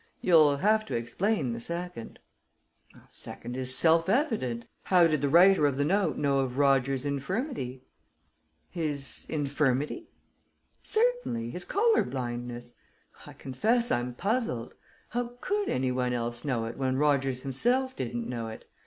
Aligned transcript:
"You'll 0.19 0.57
have 0.57 0.83
to 0.87 0.95
explain 0.95 1.53
the 1.53 1.59
second." 1.59 2.17
"The 2.91 3.01
second 3.07 3.55
is 3.55 3.75
self 3.77 4.09
evident. 4.09 4.65
How 4.85 5.05
did 5.05 5.21
the 5.21 5.29
writer 5.29 5.67
of 5.67 5.77
the 5.77 5.85
note 5.85 6.17
know 6.17 6.39
of 6.39 6.57
Rogers's 6.57 7.05
infirmity?" 7.05 7.83
"His 8.71 9.27
infirmity?" 9.29 10.09
"Certainly 10.81 11.51
his 11.51 11.65
color 11.65 12.01
blindness. 12.03 12.73
I 13.27 13.33
confess, 13.33 13.91
I'm 13.91 14.15
puzzled. 14.15 14.73
How 15.09 15.35
could 15.39 15.69
anyone 15.69 16.13
else 16.13 16.43
know 16.43 16.65
it 16.65 16.77
when 16.77 16.97
Rogers 16.97 17.41
himself 17.43 17.95
didn't 17.95 18.27
know 18.27 18.47
it? 18.47 18.67